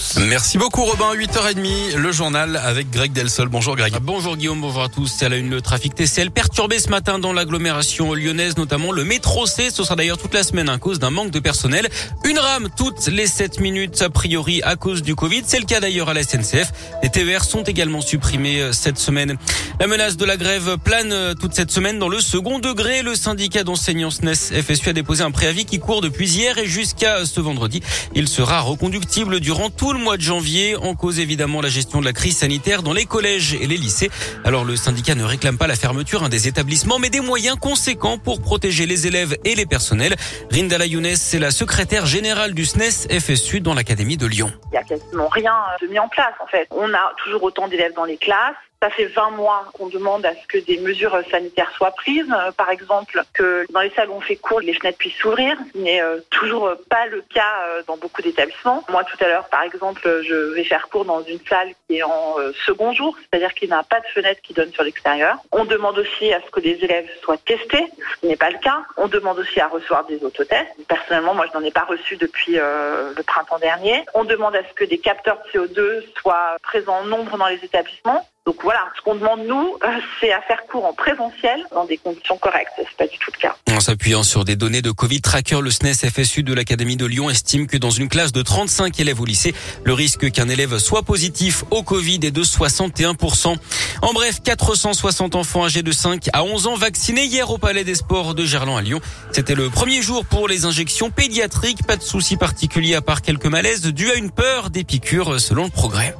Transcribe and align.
tous. 0.00 0.18
Merci 0.20 0.58
beaucoup 0.58 0.84
Robin, 0.84 1.14
8h30, 1.14 1.96
le 1.96 2.12
journal 2.12 2.56
avec 2.56 2.90
Greg 2.90 3.12
Delsol. 3.12 3.48
Bonjour 3.48 3.76
Greg. 3.76 3.94
Bonjour 4.02 4.36
Guillaume, 4.36 4.60
bonjour 4.60 4.82
à 4.82 4.88
tous. 4.88 5.12
C'est 5.18 5.26
à 5.26 5.28
la 5.28 5.36
une 5.36 5.50
le 5.50 5.60
trafic 5.60 5.94
TCL 5.94 6.30
perturbé 6.30 6.78
ce 6.78 6.88
matin 6.88 7.18
dans 7.18 7.32
l'agglomération 7.32 8.14
lyonnaise, 8.14 8.56
notamment 8.56 8.92
le 8.92 9.04
métro 9.04 9.46
C. 9.46 9.70
Ce 9.70 9.82
sera 9.84 9.96
d'ailleurs 9.96 10.18
toute 10.18 10.34
la 10.34 10.42
semaine 10.42 10.68
à 10.68 10.78
cause 10.78 10.98
d'un 10.98 11.10
manque 11.10 11.30
de 11.30 11.40
personnel. 11.40 11.88
Une 12.24 12.38
rame 12.38 12.68
toutes 12.76 13.06
les 13.08 13.26
7 13.26 13.60
minutes 13.60 14.02
a 14.02 14.10
priori 14.10 14.62
à 14.62 14.76
cause 14.76 15.02
du 15.02 15.14
Covid. 15.14 15.42
C'est 15.46 15.58
le 15.58 15.66
cas 15.66 15.80
d'ailleurs 15.80 16.08
à 16.08 16.14
la 16.14 16.22
SNCF. 16.22 16.72
Les 17.02 17.10
TER 17.10 17.44
sont 17.44 17.62
également 17.62 18.00
supprimés 18.00 18.60
euh, 18.60 18.72
cette 18.72 18.98
semaine. 18.98 19.36
La 19.80 19.86
menace 19.86 20.16
de 20.16 20.24
la 20.24 20.36
grève 20.36 20.76
plane 20.78 21.12
euh, 21.12 21.34
toute 21.34 21.54
cette 21.54 21.70
semaine 21.70 21.98
dans 21.98 22.08
le 22.08 22.20
second 22.20 22.58
degré. 22.58 23.02
Le 23.02 23.14
syndicat 23.14 23.64
d'enseignants 23.64 24.10
SNES 24.10 24.62
FSU 24.62 24.90
a 24.90 24.92
déposé 24.92 25.22
un 25.22 25.30
préavis 25.30 25.64
qui 25.64 25.78
court 25.78 26.00
depuis 26.00 26.28
hier 26.28 26.58
et 26.58 26.66
jusqu'à 26.66 27.24
ce 27.26 27.40
vendredi. 27.40 27.82
Il 28.14 28.28
sera 28.28 28.60
reconductible 28.60 29.40
durant 29.40 29.70
tout 29.70 29.89
le 29.92 29.98
mois 29.98 30.16
de 30.16 30.22
janvier. 30.22 30.76
En 30.76 30.94
cause 30.94 31.18
évidemment 31.18 31.60
la 31.60 31.68
gestion 31.68 32.00
de 32.00 32.04
la 32.04 32.12
crise 32.12 32.38
sanitaire 32.38 32.82
dans 32.82 32.92
les 32.92 33.06
collèges 33.06 33.54
et 33.54 33.66
les 33.66 33.76
lycées. 33.76 34.10
Alors 34.44 34.64
le 34.64 34.76
syndicat 34.76 35.14
ne 35.14 35.24
réclame 35.24 35.58
pas 35.58 35.66
la 35.66 35.76
fermeture 35.76 36.28
des 36.28 36.48
établissements, 36.48 36.98
mais 36.98 37.10
des 37.10 37.20
moyens 37.20 37.56
conséquents 37.58 38.18
pour 38.18 38.40
protéger 38.40 38.86
les 38.86 39.06
élèves 39.06 39.36
et 39.44 39.54
les 39.54 39.66
personnels. 39.66 40.16
Rindala 40.50 40.86
Younes, 40.86 41.16
c'est 41.16 41.38
la 41.38 41.50
secrétaire 41.50 42.06
générale 42.06 42.54
du 42.54 42.64
SNES 42.64 43.20
FSU 43.20 43.60
dans 43.60 43.74
l'Académie 43.74 44.16
de 44.16 44.26
Lyon. 44.26 44.52
Il 44.66 44.70
n'y 44.72 44.78
a 44.78 44.84
quasiment 44.84 45.28
rien 45.28 45.54
de 45.80 45.86
mis 45.86 45.98
en 45.98 46.08
place 46.08 46.34
en 46.42 46.46
fait. 46.46 46.68
On 46.70 46.92
a 46.92 47.12
toujours 47.22 47.42
autant 47.42 47.68
d'élèves 47.68 47.94
dans 47.94 48.04
les 48.04 48.16
classes. 48.16 48.54
Ça 48.82 48.88
fait 48.88 49.04
20 49.04 49.32
mois 49.32 49.66
qu'on 49.74 49.88
demande 49.88 50.24
à 50.24 50.32
ce 50.34 50.46
que 50.46 50.56
des 50.56 50.78
mesures 50.78 51.14
sanitaires 51.30 51.70
soient 51.72 51.90
prises. 51.90 52.32
Euh, 52.32 52.50
par 52.52 52.70
exemple, 52.70 53.22
que 53.34 53.66
dans 53.70 53.82
les 53.82 53.90
salles 53.90 54.08
où 54.08 54.14
on 54.14 54.22
fait 54.22 54.36
cours, 54.36 54.60
les 54.60 54.72
fenêtres 54.72 54.96
puissent 54.96 55.18
s'ouvrir, 55.18 55.54
ce 55.74 55.78
n'est 55.78 56.00
euh, 56.00 56.20
toujours 56.30 56.72
pas 56.88 57.04
le 57.04 57.20
cas 57.20 57.62
euh, 57.66 57.82
dans 57.86 57.98
beaucoup 57.98 58.22
d'établissements. 58.22 58.82
Moi, 58.88 59.04
tout 59.04 59.22
à 59.22 59.28
l'heure, 59.28 59.50
par 59.50 59.64
exemple, 59.64 60.00
je 60.26 60.54
vais 60.54 60.64
faire 60.64 60.88
cours 60.88 61.04
dans 61.04 61.22
une 61.24 61.40
salle 61.46 61.74
qui 61.86 61.98
est 61.98 62.02
en 62.02 62.36
second 62.64 62.94
jour, 62.94 63.14
c'est-à-dire 63.18 63.52
qu'il 63.52 63.68
n'a 63.68 63.82
pas 63.82 64.00
de 64.00 64.06
fenêtre 64.06 64.40
qui 64.40 64.54
donne 64.54 64.72
sur 64.72 64.82
l'extérieur. 64.82 65.36
On 65.52 65.66
demande 65.66 65.98
aussi 65.98 66.32
à 66.32 66.40
ce 66.40 66.50
que 66.50 66.60
les 66.60 66.82
élèves 66.82 67.08
soient 67.22 67.36
testés, 67.36 67.84
ce 68.22 68.26
n'est 68.26 68.36
pas 68.36 68.50
le 68.50 68.58
cas. 68.58 68.82
On 68.96 69.08
demande 69.08 69.38
aussi 69.40 69.60
à 69.60 69.68
recevoir 69.68 70.06
des 70.06 70.24
autotests. 70.24 70.70
Personnellement, 70.88 71.34
moi, 71.34 71.44
je 71.52 71.58
n'en 71.58 71.64
ai 71.64 71.70
pas 71.70 71.84
reçu 71.84 72.16
depuis 72.16 72.54
le 72.54 73.22
printemps 73.26 73.58
dernier. 73.58 74.04
On 74.14 74.24
demande 74.24 74.56
à 74.56 74.62
ce 74.66 74.72
que 74.72 74.84
des 74.84 74.98
capteurs 74.98 75.38
de 75.52 75.58
CO2 75.58 76.04
soient 76.18 76.56
présents 76.62 77.00
en 77.00 77.04
nombre 77.04 77.36
dans 77.36 77.48
les 77.48 77.62
établissements. 77.62 78.26
Donc 78.46 78.56
voilà, 78.62 78.80
ce 78.96 79.02
qu'on 79.02 79.16
demande 79.16 79.46
nous, 79.46 79.76
euh, 79.84 79.88
c'est 80.18 80.32
à 80.32 80.40
faire 80.40 80.62
cours 80.66 80.86
en 80.86 80.94
présentiel 80.94 81.62
dans 81.74 81.84
des 81.84 81.98
conditions 81.98 82.38
correctes. 82.38 82.72
C'est 82.78 82.96
pas 82.96 83.06
du 83.06 83.18
tout 83.18 83.30
le 83.34 83.38
cas. 83.38 83.54
En 83.70 83.80
s'appuyant 83.80 84.22
sur 84.22 84.46
des 84.46 84.56
données 84.56 84.80
de 84.80 84.90
Covid 84.90 85.20
Tracker, 85.20 85.60
le 85.60 85.70
SNES 85.70 86.08
FSU 86.10 86.42
de 86.42 86.54
l'Académie 86.54 86.96
de 86.96 87.04
Lyon 87.04 87.28
estime 87.28 87.66
que 87.66 87.76
dans 87.76 87.90
une 87.90 88.08
classe 88.08 88.32
de 88.32 88.40
35 88.40 88.98
élèves 88.98 89.20
au 89.20 89.26
lycée, 89.26 89.54
le 89.84 89.92
risque 89.92 90.30
qu'un 90.30 90.48
élève 90.48 90.78
soit 90.78 91.02
positif 91.02 91.64
au 91.70 91.82
Covid 91.82 92.20
est 92.22 92.30
de 92.30 92.42
61%. 92.42 93.56
En 94.00 94.12
bref, 94.14 94.40
460 94.42 95.34
enfants 95.34 95.66
âgés 95.66 95.82
de 95.82 95.92
5 95.92 96.30
à 96.32 96.42
11 96.42 96.66
ans 96.66 96.76
vaccinés 96.76 97.24
hier 97.24 97.50
au 97.50 97.58
Palais 97.58 97.84
des 97.84 97.94
Sports 97.94 98.34
de 98.34 98.46
Gerland 98.46 98.78
à 98.78 98.80
Lyon. 98.80 99.00
C'était 99.32 99.54
le 99.54 99.68
premier 99.68 100.00
jour 100.00 100.24
pour 100.24 100.48
les 100.48 100.64
injections 100.64 101.10
pédiatriques. 101.10 101.86
Pas 101.86 101.96
de 101.96 102.02
soucis 102.02 102.38
particuliers 102.38 102.94
à 102.94 103.02
part 103.02 103.20
quelques 103.20 103.46
malaises 103.46 103.82
dus 103.82 104.10
à 104.10 104.14
une 104.14 104.30
peur 104.30 104.70
des 104.70 104.84
piqûres 104.84 105.38
selon 105.38 105.64
le 105.64 105.70
progrès. 105.70 106.14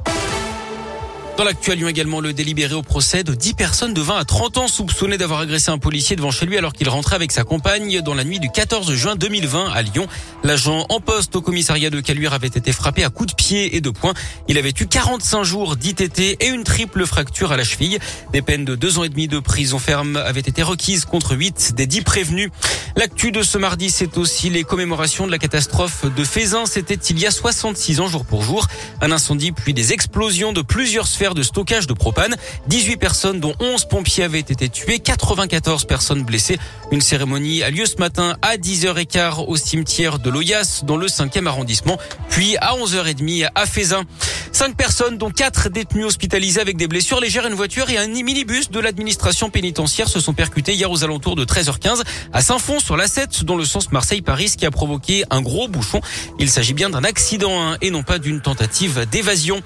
Dans 1.41 1.87
également, 1.87 2.19
le 2.19 2.33
délibéré 2.33 2.75
au 2.75 2.83
procès 2.83 3.23
de 3.23 3.33
10 3.33 3.55
personnes 3.55 3.95
de 3.95 4.01
20 4.01 4.15
à 4.15 4.25
30 4.25 4.57
ans 4.59 4.67
soupçonnées 4.67 5.17
d'avoir 5.17 5.39
agressé 5.39 5.71
un 5.71 5.79
policier 5.79 6.15
devant 6.15 6.29
chez 6.29 6.45
lui 6.45 6.55
alors 6.55 6.71
qu'il 6.71 6.87
rentrait 6.87 7.15
avec 7.15 7.31
sa 7.31 7.43
compagne 7.43 7.99
dans 8.01 8.13
la 8.13 8.23
nuit 8.23 8.39
du 8.39 8.51
14 8.51 8.93
juin 8.93 9.15
2020 9.15 9.71
à 9.71 9.81
Lyon. 9.81 10.07
L'agent 10.43 10.85
en 10.89 10.99
poste 10.99 11.35
au 11.35 11.41
commissariat 11.41 11.89
de 11.89 11.99
Caluire 11.99 12.33
avait 12.33 12.47
été 12.47 12.71
frappé 12.71 13.03
à 13.03 13.09
coups 13.09 13.31
de 13.31 13.35
pied 13.35 13.75
et 13.75 13.81
de 13.81 13.89
poing. 13.89 14.13
Il 14.49 14.59
avait 14.59 14.73
eu 14.79 14.85
45 14.85 15.43
jours 15.43 15.77
d'ITT 15.77 16.37
et 16.39 16.47
une 16.47 16.63
triple 16.63 17.07
fracture 17.07 17.51
à 17.51 17.57
la 17.57 17.63
cheville. 17.63 17.97
Des 18.33 18.43
peines 18.43 18.63
de 18.63 18.75
deux 18.75 18.99
ans 18.99 19.03
et 19.03 19.09
demi 19.09 19.27
de 19.27 19.39
prison 19.39 19.79
ferme 19.79 20.17
avaient 20.17 20.41
été 20.41 20.61
requises 20.61 21.05
contre 21.05 21.35
8 21.35 21.73
des 21.75 21.87
10 21.87 22.01
prévenus. 22.01 22.51
L'actu 22.95 23.31
de 23.31 23.41
ce 23.41 23.57
mardi, 23.57 23.89
c'est 23.89 24.17
aussi 24.17 24.51
les 24.51 24.63
commémorations 24.63 25.25
de 25.25 25.31
la 25.31 25.39
catastrophe 25.39 26.05
de 26.05 26.23
Fézin. 26.23 26.67
C'était 26.67 26.93
il 26.93 27.17
y 27.17 27.25
a 27.25 27.31
66 27.31 27.99
ans 27.99 28.07
jour 28.07 28.25
pour 28.25 28.43
jour. 28.43 28.67
Un 29.01 29.11
incendie 29.11 29.51
puis 29.51 29.73
des 29.73 29.93
explosions 29.93 30.53
de 30.53 30.61
plusieurs 30.61 31.07
sphères 31.07 31.30
de 31.33 31.43
stockage 31.43 31.87
de 31.87 31.93
propane. 31.93 32.35
18 32.67 32.97
personnes, 32.97 33.39
dont 33.39 33.53
11 33.59 33.85
pompiers, 33.85 34.23
avaient 34.23 34.39
été 34.39 34.69
tuées, 34.69 34.99
94 34.99 35.85
personnes 35.85 36.23
blessées. 36.23 36.57
Une 36.91 37.01
cérémonie 37.01 37.63
a 37.63 37.69
lieu 37.69 37.85
ce 37.85 37.97
matin 37.97 38.37
à 38.41 38.57
10h15 38.57 39.45
au 39.47 39.55
cimetière 39.55 40.19
de 40.19 40.29
Loyas, 40.29 40.81
dans 40.83 40.97
le 40.97 41.07
5e 41.07 41.47
arrondissement, 41.47 41.97
puis 42.29 42.57
à 42.57 42.73
11h30 42.75 43.49
à 43.55 43.65
Fézin. 43.65 44.03
Cinq 44.51 44.75
personnes, 44.75 45.17
dont 45.17 45.29
quatre 45.29 45.69
détenus 45.69 46.05
hospitalisés 46.05 46.59
avec 46.59 46.75
des 46.75 46.87
blessures 46.87 47.21
légères, 47.21 47.47
une 47.47 47.53
voiture 47.53 47.89
et 47.89 47.97
un 47.97 48.07
minibus 48.07 48.69
de 48.69 48.79
l'administration 48.79 49.49
pénitentiaire 49.49 50.09
se 50.09 50.19
sont 50.19 50.33
percutés 50.33 50.73
hier 50.73 50.91
aux 50.91 51.03
alentours 51.03 51.35
de 51.35 51.45
13h15 51.45 52.01
à 52.33 52.41
Saint-Fond 52.41 52.79
sur 52.79 52.97
la 52.97 53.07
7 53.07 53.43
dans 53.45 53.55
le 53.55 53.65
sens 53.65 53.91
Marseille-Paris, 53.91 54.49
ce 54.49 54.57
qui 54.57 54.65
a 54.65 54.71
provoqué 54.71 55.23
un 55.29 55.41
gros 55.41 55.67
bouchon. 55.67 56.01
Il 56.37 56.49
s'agit 56.49 56.73
bien 56.73 56.89
d'un 56.89 57.03
accident 57.03 57.61
hein, 57.61 57.77
et 57.81 57.91
non 57.91 58.03
pas 58.03 58.19
d'une 58.19 58.41
tentative 58.41 59.07
d'évasion. 59.09 59.61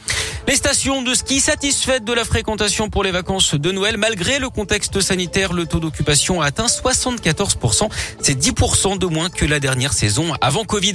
Les 0.47 0.56
stations 0.56 1.02
de 1.02 1.16
ski 1.16 1.40
satisfaites 1.40 2.06
de 2.06 2.13
la 2.13 2.23
fréquentation 2.23 2.90
pour 2.90 3.03
les 3.03 3.12
vacances 3.12 3.56
de 3.56 3.72
Noël. 3.72 3.97
Malgré 3.97 4.38
le 4.38 4.50
contexte 4.50 5.02
sanitaire, 5.02 5.53
le 5.53 5.66
taux 5.66 5.79
d'occupation 5.79 6.41
a 6.41 6.46
atteint 6.46 6.67
74%. 6.67 7.90
C'est 8.22 8.40
10% 8.40 9.00
de 9.00 9.06
moins 9.07 9.29
que 9.29 9.46
la 9.46 9.59
dernière 9.59 9.94
saison 9.94 10.34
avant 10.41 10.63
Covid. 10.63 10.94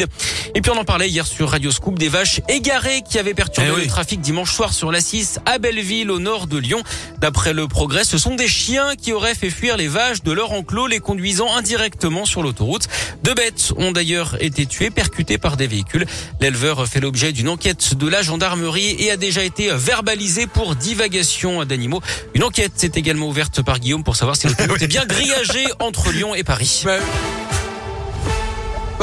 Et 0.54 0.60
puis 0.60 0.70
on 0.70 0.78
en 0.78 0.84
parlait 0.84 1.08
hier 1.08 1.26
sur 1.26 1.50
Radio 1.50 1.72
Scoop 1.72 1.98
des 1.98 2.08
vaches 2.08 2.40
égarées 2.48 3.02
qui 3.02 3.18
avaient 3.18 3.34
perturbé 3.34 3.70
eh 3.76 3.79
le 3.80 3.86
trafic 3.86 4.20
dimanche 4.20 4.52
soir 4.52 4.74
sur 4.74 4.92
la 4.92 5.00
6 5.00 5.38
à 5.46 5.58
Belleville 5.58 6.10
au 6.10 6.18
nord 6.18 6.46
de 6.46 6.58
Lyon. 6.58 6.82
D'après 7.18 7.54
le 7.54 7.66
progrès, 7.66 8.04
ce 8.04 8.18
sont 8.18 8.34
des 8.34 8.46
chiens 8.46 8.94
qui 8.94 9.12
auraient 9.12 9.34
fait 9.34 9.48
fuir 9.48 9.78
les 9.78 9.88
vaches 9.88 10.22
de 10.22 10.32
leur 10.32 10.52
enclos, 10.52 10.86
les 10.86 11.00
conduisant 11.00 11.54
indirectement 11.54 12.26
sur 12.26 12.42
l'autoroute. 12.42 12.88
Deux 13.22 13.32
bêtes 13.32 13.72
ont 13.76 13.92
d'ailleurs 13.92 14.36
été 14.40 14.66
tuées, 14.66 14.90
percutées 14.90 15.38
par 15.38 15.56
des 15.56 15.66
véhicules. 15.66 16.04
L'éleveur 16.40 16.86
fait 16.86 17.00
l'objet 17.00 17.32
d'une 17.32 17.48
enquête 17.48 17.94
de 17.94 18.06
la 18.06 18.20
gendarmerie 18.20 18.96
et 18.98 19.10
a 19.10 19.16
déjà 19.16 19.42
été 19.42 19.70
verbalisé 19.72 20.46
pour 20.46 20.76
divagation 20.76 21.64
d'animaux. 21.64 22.02
Une 22.34 22.44
enquête 22.44 22.72
s'est 22.76 22.92
également 22.96 23.28
ouverte 23.28 23.62
par 23.62 23.78
Guillaume 23.78 24.04
pour 24.04 24.16
savoir 24.16 24.36
si 24.36 24.46
le 24.46 24.54
est 24.82 24.88
bien 24.88 25.06
grillagé 25.06 25.64
entre 25.78 26.12
Lyon 26.12 26.34
et 26.34 26.44
Paris. 26.44 26.82
Bah 26.84 26.98